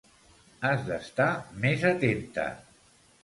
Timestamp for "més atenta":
1.65-2.47